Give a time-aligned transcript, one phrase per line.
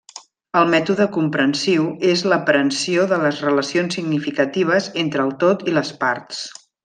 [0.59, 6.43] El mètode comprensiu és l'aprehensió de les relacions significatives entre el tot i les parts.